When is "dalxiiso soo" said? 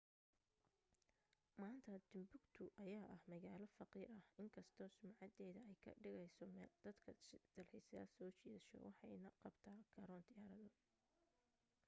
7.11-7.81